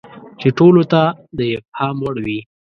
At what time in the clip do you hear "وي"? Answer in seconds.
2.25-2.39